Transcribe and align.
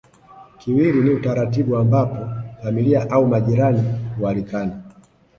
Kiwili 0.59 1.01
ni 1.01 1.09
utaratibu 1.09 1.75
ambapo 1.77 2.27
familia 2.63 3.11
au 3.11 3.27
majirani 3.27 3.83
hualikana 4.17 4.81